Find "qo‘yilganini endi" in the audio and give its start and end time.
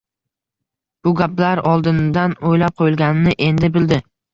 2.85-3.77